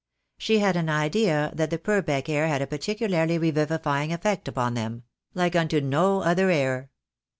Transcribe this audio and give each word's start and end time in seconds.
She 0.39 0.57
had 0.57 0.75
an 0.77 0.89
idea 0.89 1.51
that 1.53 1.69
the 1.69 1.77
Pur 1.77 2.01
beck 2.01 2.27
air 2.27 2.47
had 2.47 2.59
a 2.59 2.65
particularly 2.65 3.37
revivifying 3.37 4.11
effect 4.11 4.47
upon 4.47 4.73
them— 4.73 5.03
like 5.35 5.55
unto 5.55 5.79
no 5.79 6.23
other 6.23 6.49
air. 6.49 6.89